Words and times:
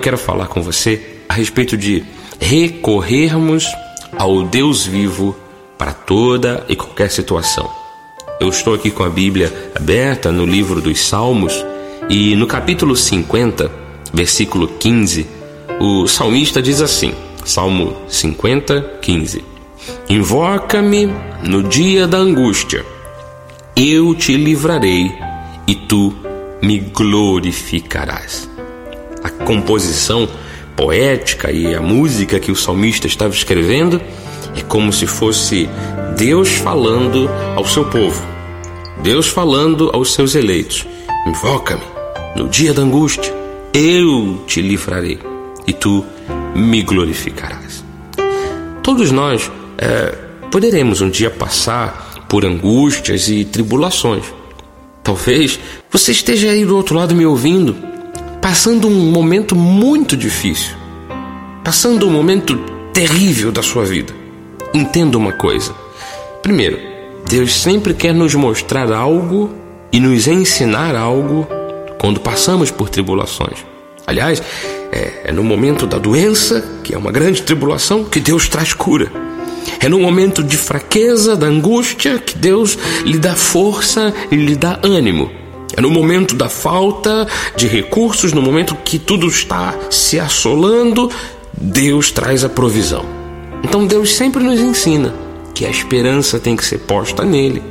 Quero 0.00 0.18
falar 0.18 0.48
com 0.48 0.62
você 0.62 1.18
a 1.28 1.34
respeito 1.34 1.76
de 1.76 2.04
recorrermos 2.38 3.66
ao 4.18 4.42
Deus 4.42 4.84
vivo 4.86 5.36
para 5.78 5.92
toda 5.92 6.64
e 6.68 6.76
qualquer 6.76 7.10
situação. 7.10 7.70
Eu 8.40 8.48
estou 8.48 8.74
aqui 8.74 8.90
com 8.90 9.04
a 9.04 9.08
Bíblia 9.08 9.52
aberta 9.74 10.30
no 10.30 10.44
livro 10.44 10.80
dos 10.80 11.00
Salmos 11.00 11.54
e 12.08 12.36
no 12.36 12.46
capítulo 12.46 12.96
50, 12.96 13.70
versículo 14.12 14.68
15, 14.68 15.26
o 15.80 16.06
salmista 16.06 16.60
diz 16.60 16.80
assim: 16.80 17.14
Salmo 17.44 17.96
50, 18.08 18.98
15: 19.00 19.44
Invoca-me 20.08 21.08
no 21.42 21.62
dia 21.62 22.06
da 22.06 22.18
angústia, 22.18 22.84
eu 23.74 24.14
te 24.14 24.36
livrarei 24.36 25.12
e 25.66 25.74
tu 25.74 26.14
me 26.62 26.78
glorificarás. 26.78 28.53
Composição 29.44 30.28
poética 30.76 31.50
e 31.50 31.74
a 31.74 31.80
música 31.80 32.40
que 32.40 32.50
o 32.50 32.56
salmista 32.56 33.06
estava 33.06 33.32
escrevendo 33.34 34.00
é 34.56 34.62
como 34.62 34.92
se 34.92 35.06
fosse 35.06 35.68
Deus 36.16 36.48
falando 36.48 37.28
ao 37.56 37.66
seu 37.66 37.84
povo, 37.84 38.24
Deus 39.02 39.26
falando 39.26 39.90
aos 39.92 40.12
seus 40.14 40.34
eleitos: 40.34 40.86
Invoca-me 41.26 41.82
no 42.36 42.48
dia 42.48 42.72
da 42.72 42.82
angústia, 42.82 43.32
eu 43.72 44.42
te 44.46 44.60
livrarei 44.60 45.18
e 45.66 45.72
tu 45.72 46.04
me 46.54 46.82
glorificarás. 46.82 47.84
Todos 48.82 49.10
nós 49.10 49.50
é, 49.78 50.14
poderemos 50.50 51.00
um 51.00 51.10
dia 51.10 51.30
passar 51.30 52.26
por 52.28 52.44
angústias 52.44 53.28
e 53.28 53.44
tribulações. 53.44 54.24
Talvez 55.02 55.58
você 55.90 56.12
esteja 56.12 56.50
aí 56.50 56.64
do 56.64 56.76
outro 56.76 56.96
lado 56.96 57.14
me 57.14 57.26
ouvindo, 57.26 57.76
passando 58.44 58.88
um 58.88 59.10
momento 59.10 59.56
muito 59.56 60.14
difícil, 60.14 60.76
passando 61.64 62.06
um 62.06 62.10
momento 62.10 62.58
terrível 62.92 63.50
da 63.50 63.62
sua 63.62 63.86
vida. 63.86 64.12
Entenda 64.74 65.16
uma 65.16 65.32
coisa. 65.32 65.74
Primeiro, 66.42 66.78
Deus 67.26 67.54
sempre 67.54 67.94
quer 67.94 68.12
nos 68.12 68.34
mostrar 68.34 68.92
algo 68.92 69.50
e 69.90 69.98
nos 69.98 70.26
ensinar 70.26 70.94
algo 70.94 71.48
quando 71.98 72.20
passamos 72.20 72.70
por 72.70 72.90
tribulações. 72.90 73.64
Aliás, 74.06 74.42
é, 74.92 75.22
é, 75.24 75.32
no 75.32 75.42
momento 75.42 75.86
da 75.86 75.96
doença, 75.96 76.62
que 76.82 76.94
é 76.94 76.98
uma 76.98 77.10
grande 77.10 77.40
tribulação, 77.40 78.04
que 78.04 78.20
Deus 78.20 78.46
traz 78.46 78.74
cura. 78.74 79.10
É 79.80 79.88
no 79.88 79.98
momento 79.98 80.42
de 80.44 80.58
fraqueza, 80.58 81.34
da 81.34 81.46
angústia, 81.46 82.18
que 82.18 82.36
Deus 82.36 82.76
lhe 83.06 83.16
dá 83.16 83.34
força 83.34 84.12
e 84.30 84.36
lhe 84.36 84.54
dá 84.54 84.78
ânimo. 84.82 85.43
É 85.76 85.80
no 85.80 85.90
momento 85.90 86.36
da 86.36 86.48
falta 86.48 87.26
de 87.56 87.66
recursos, 87.66 88.32
no 88.32 88.40
momento 88.40 88.76
que 88.84 88.98
tudo 88.98 89.26
está 89.26 89.74
se 89.90 90.20
assolando, 90.20 91.10
Deus 91.52 92.12
traz 92.12 92.44
a 92.44 92.48
provisão. 92.48 93.04
Então 93.62 93.86
Deus 93.86 94.14
sempre 94.14 94.42
nos 94.42 94.60
ensina 94.60 95.12
que 95.52 95.66
a 95.66 95.70
esperança 95.70 96.38
tem 96.38 96.54
que 96.54 96.64
ser 96.64 96.78
posta 96.78 97.24
nele, 97.24 97.62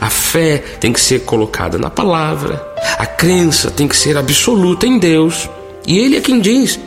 a 0.00 0.08
fé 0.08 0.58
tem 0.80 0.92
que 0.92 1.00
ser 1.00 1.20
colocada 1.20 1.78
na 1.78 1.90
palavra, 1.90 2.64
a 2.98 3.04
crença 3.04 3.70
tem 3.70 3.86
que 3.86 3.96
ser 3.96 4.16
absoluta 4.16 4.86
em 4.86 4.98
Deus. 4.98 5.48
E 5.86 5.98
Ele 5.98 6.16
é 6.16 6.20
quem 6.20 6.40
diz: 6.40 6.78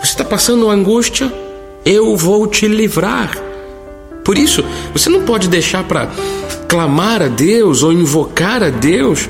Você 0.00 0.12
está 0.12 0.24
passando 0.24 0.68
angústia? 0.68 1.32
Eu 1.84 2.16
vou 2.16 2.46
te 2.46 2.66
livrar. 2.66 3.36
Por 4.24 4.36
isso, 4.36 4.64
você 4.92 5.08
não 5.08 5.22
pode 5.22 5.48
deixar 5.48 5.84
para 5.84 6.10
clamar 6.68 7.22
a 7.22 7.28
Deus 7.28 7.82
ou 7.82 7.92
invocar 7.92 8.62
a 8.62 8.68
Deus 8.68 9.28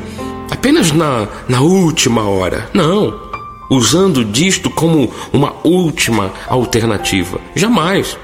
apenas 0.51 0.93
na, 0.93 1.29
na 1.49 1.61
última 1.61 2.29
hora. 2.29 2.69
Não. 2.73 3.29
Usando 3.71 4.25
disto 4.25 4.71
como 4.71 5.11
uma 5.33 5.55
última 5.63 6.33
alternativa. 6.47 7.41
Jamais. 7.55 8.17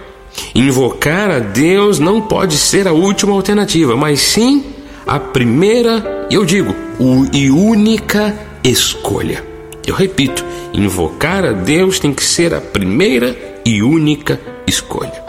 Invocar 0.54 1.30
a 1.30 1.38
Deus 1.38 1.98
não 1.98 2.20
pode 2.20 2.56
ser 2.56 2.88
a 2.88 2.92
última 2.92 3.32
alternativa, 3.34 3.96
mas 3.96 4.20
sim 4.20 4.64
a 5.06 5.20
primeira, 5.20 6.26
eu 6.30 6.44
digo, 6.44 6.74
e 7.32 7.50
única 7.50 8.34
escolha. 8.64 9.44
Eu 9.86 9.94
repito, 9.94 10.44
invocar 10.72 11.44
a 11.44 11.52
Deus 11.52 11.98
tem 11.98 12.12
que 12.12 12.24
ser 12.24 12.54
a 12.54 12.60
primeira 12.60 13.36
e 13.66 13.82
única 13.82 14.40
escolha. 14.66 15.22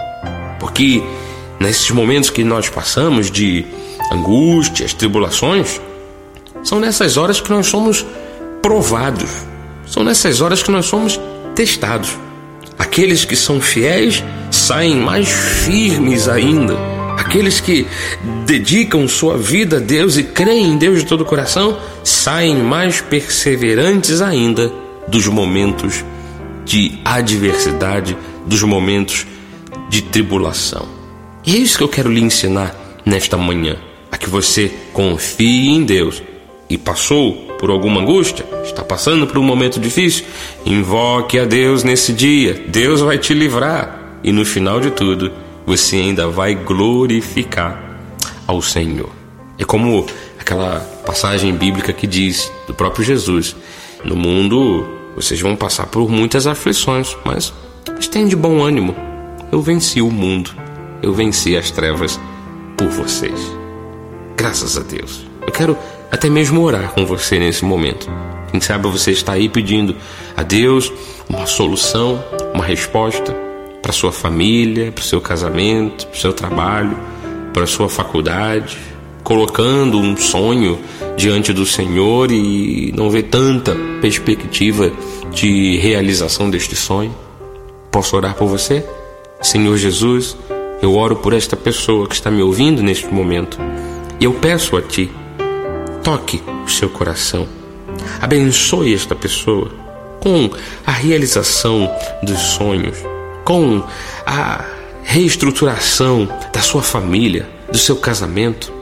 Porque 0.59 1.03
nesses 1.59 1.91
momentos 1.91 2.29
que 2.29 2.43
nós 2.43 2.69
passamos 2.69 3.29
de 3.29 3.65
angústias, 4.11 4.93
tribulações, 4.93 5.81
são 6.65 6.81
nessas 6.81 7.15
horas 7.15 7.39
que 7.39 7.49
nós 7.49 7.67
somos 7.67 8.05
provados, 8.61 9.29
são 9.87 10.03
nessas 10.03 10.41
horas 10.41 10.61
que 10.61 10.71
nós 10.71 10.85
somos 10.85 11.17
testados. 11.55 12.17
Aqueles 12.77 13.23
que 13.23 13.37
são 13.37 13.61
fiéis 13.61 14.21
saem 14.51 14.97
mais 14.97 15.29
firmes 15.29 16.27
ainda 16.27 16.75
Aqueles 17.17 17.59
que 17.61 17.87
dedicam 18.45 19.07
sua 19.07 19.37
vida 19.37 19.77
a 19.77 19.79
Deus 19.79 20.17
e 20.17 20.23
creem 20.23 20.71
em 20.71 20.77
Deus 20.77 20.99
de 20.99 21.05
todo 21.05 21.21
o 21.21 21.25
coração 21.25 21.79
saem 22.03 22.57
mais 22.57 23.01
perseverantes 23.01 24.21
ainda 24.21 24.71
dos 25.07 25.25
momentos 25.27 26.03
de 26.65 26.99
adversidade, 27.05 28.17
dos 28.45 28.61
momentos 28.63 29.25
de 29.89 30.01
tribulação. 30.01 30.87
E 31.45 31.55
é 31.55 31.57
isso 31.57 31.77
que 31.77 31.83
eu 31.83 31.89
quero 31.89 32.11
lhe 32.11 32.21
ensinar 32.21 32.75
nesta 33.05 33.37
manhã: 33.37 33.77
a 34.11 34.17
que 34.17 34.29
você 34.29 34.71
confie 34.93 35.69
em 35.69 35.83
Deus 35.83 36.21
e 36.69 36.77
passou 36.77 37.33
por 37.59 37.69
alguma 37.69 38.01
angústia, 38.01 38.45
está 38.63 38.83
passando 38.83 39.27
por 39.27 39.37
um 39.37 39.43
momento 39.43 39.79
difícil, 39.79 40.25
invoque 40.65 41.37
a 41.37 41.45
Deus 41.45 41.83
nesse 41.83 42.11
dia, 42.11 42.65
Deus 42.67 43.01
vai 43.01 43.17
te 43.17 43.33
livrar 43.33 44.19
e 44.23 44.31
no 44.31 44.43
final 44.43 44.79
de 44.79 44.89
tudo, 44.89 45.31
você 45.65 45.97
ainda 45.97 46.27
vai 46.27 46.55
glorificar 46.55 47.99
ao 48.47 48.61
Senhor. 48.61 49.09
É 49.57 49.63
como 49.63 50.05
aquela 50.39 50.79
passagem 51.05 51.53
bíblica 51.53 51.93
que 51.93 52.07
diz 52.07 52.51
do 52.67 52.73
próprio 52.73 53.05
Jesus: 53.05 53.55
No 54.03 54.15
mundo 54.15 54.85
vocês 55.15 55.39
vão 55.39 55.55
passar 55.55 55.85
por 55.85 56.09
muitas 56.09 56.45
aflições, 56.45 57.15
mas, 57.23 57.53
tenham 58.11 58.27
de 58.27 58.35
bom 58.35 58.61
ânimo. 58.61 58.95
Eu 59.51 59.61
venci 59.61 60.01
o 60.01 60.11
mundo, 60.11 60.51
eu 61.01 61.13
venci 61.13 61.55
as 61.55 61.71
trevas 61.71 62.19
por 62.75 62.87
vocês. 62.89 63.39
Graças 64.35 64.77
a 64.77 64.81
Deus. 64.81 65.25
Eu 65.45 65.53
quero 65.53 65.77
até 66.11 66.29
mesmo 66.29 66.61
orar 66.61 66.91
com 66.91 67.05
você 67.05 67.39
nesse 67.39 67.65
momento. 67.65 68.09
Quem 68.51 68.61
sabe 68.61 68.87
você 68.87 69.11
está 69.11 69.33
aí 69.33 69.49
pedindo 69.49 69.95
a 70.35 70.43
Deus 70.43 70.91
uma 71.29 71.45
solução, 71.45 72.23
uma 72.53 72.63
resposta 72.63 73.35
para 73.81 73.91
sua 73.91 74.11
família, 74.11 74.91
para 74.91 75.01
o 75.01 75.05
seu 75.05 75.21
casamento, 75.21 76.07
para 76.07 76.15
o 76.15 76.19
seu 76.19 76.33
trabalho, 76.33 76.97
para 77.53 77.63
a 77.63 77.67
sua 77.67 77.89
faculdade, 77.89 78.77
colocando 79.23 79.97
um 79.97 80.15
sonho 80.15 80.79
diante 81.17 81.51
do 81.51 81.65
Senhor 81.65 82.31
e 82.31 82.93
não 82.95 83.09
vê 83.09 83.23
tanta 83.23 83.75
perspectiva 84.01 84.91
de 85.31 85.77
realização 85.77 86.49
deste 86.49 86.75
sonho. 86.75 87.13
Posso 87.91 88.15
orar 88.15 88.35
por 88.35 88.47
você? 88.47 88.85
Senhor 89.41 89.77
Jesus, 89.77 90.37
eu 90.81 90.95
oro 90.95 91.15
por 91.15 91.33
esta 91.33 91.55
pessoa 91.55 92.07
que 92.07 92.15
está 92.15 92.31
me 92.31 92.41
ouvindo 92.41 92.81
neste 92.81 93.07
momento 93.07 93.57
e 94.19 94.25
eu 94.25 94.33
peço 94.33 94.75
a 94.77 94.81
Ti, 94.81 95.09
toque 96.05 96.41
o 96.63 96.69
seu 96.69 96.87
coração, 96.87 97.47
abençoe 98.21 98.93
esta 98.93 99.15
pessoa 99.15 99.69
com 100.21 100.49
a 100.85 100.91
realização 100.91 101.91
dos 102.23 102.39
sonhos 102.39 102.97
com 103.45 103.83
a 104.25 104.65
reestruturação 105.03 106.27
da 106.51 106.61
sua 106.61 106.81
família, 106.81 107.47
do 107.71 107.77
seu 107.77 107.95
casamento, 107.95 108.73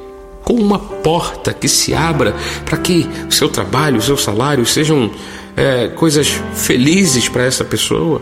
com 0.44 0.53
uma 0.53 0.79
porta 0.79 1.53
que 1.53 1.67
se 1.67 1.94
abra 1.94 2.34
para 2.66 2.78
que 2.78 3.07
o 3.28 3.31
seu 3.31 3.50
trabalho, 3.50 3.97
o 3.97 4.01
seu 4.01 4.17
salário 4.17 4.66
sejam 4.66 5.11
é, 5.55 5.90
coisas 5.90 6.41
felizes 6.55 7.28
para 7.28 7.44
essa 7.44 7.63
pessoa. 7.63 8.22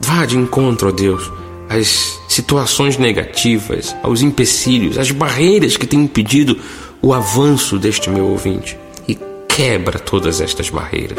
Vá 0.00 0.26
de 0.26 0.36
encontro 0.36 0.88
a 0.88 0.92
Deus 0.92 1.30
às 1.68 2.20
situações 2.28 2.98
negativas, 2.98 3.96
aos 4.02 4.20
empecilhos, 4.20 4.98
às 4.98 5.10
barreiras 5.10 5.78
que 5.78 5.86
têm 5.86 6.00
impedido 6.00 6.58
o 7.04 7.12
avanço 7.12 7.78
deste 7.78 8.08
meu 8.08 8.24
ouvinte 8.28 8.78
e 9.06 9.18
quebra 9.46 9.98
todas 9.98 10.40
estas 10.40 10.70
barreiras. 10.70 11.18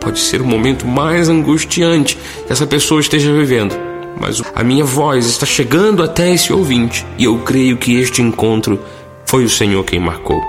Pode 0.00 0.20
ser 0.20 0.40
o 0.40 0.46
momento 0.46 0.86
mais 0.86 1.28
angustiante 1.28 2.16
que 2.46 2.52
essa 2.52 2.64
pessoa 2.64 3.00
esteja 3.00 3.32
vivendo, 3.32 3.74
mas 4.20 4.40
a 4.54 4.62
minha 4.62 4.84
voz 4.84 5.26
está 5.26 5.44
chegando 5.44 6.04
até 6.04 6.32
esse 6.32 6.52
ouvinte 6.52 7.04
e 7.18 7.24
eu 7.24 7.36
creio 7.38 7.76
que 7.76 7.96
este 7.96 8.22
encontro 8.22 8.78
foi 9.26 9.42
o 9.44 9.50
Senhor 9.50 9.82
quem 9.82 9.98
marcou. 9.98 10.40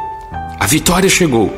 A 0.59 0.67
vitória 0.67 1.09
chegou 1.09 1.51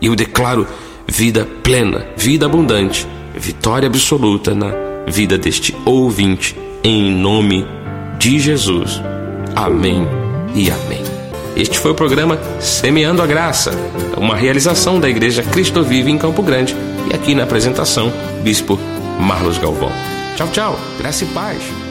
e 0.00 0.06
eu 0.06 0.16
declaro 0.16 0.66
vida 1.06 1.46
plena, 1.62 2.06
vida 2.16 2.46
abundante, 2.46 3.06
vitória 3.36 3.88
absoluta 3.88 4.54
na 4.54 4.72
vida 5.06 5.36
deste 5.36 5.76
ouvinte, 5.84 6.56
em 6.82 7.12
nome 7.12 7.66
de 8.18 8.38
Jesus. 8.38 9.02
Amém 9.54 10.08
e 10.54 10.70
amém. 10.70 11.19
Este 11.56 11.78
foi 11.78 11.90
o 11.90 11.94
programa 11.94 12.38
Semeando 12.60 13.22
a 13.22 13.26
Graça, 13.26 13.72
uma 14.16 14.36
realização 14.36 15.00
da 15.00 15.08
Igreja 15.08 15.42
Cristo 15.42 15.82
Vive 15.82 16.10
em 16.10 16.18
Campo 16.18 16.42
Grande 16.42 16.76
e 17.10 17.14
aqui 17.14 17.34
na 17.34 17.42
apresentação, 17.42 18.12
Bispo 18.42 18.78
Marlos 19.18 19.58
Galvão. 19.58 19.92
Tchau, 20.36 20.48
tchau. 20.48 20.80
Graça 20.98 21.24
e 21.24 21.26
paz. 21.28 21.89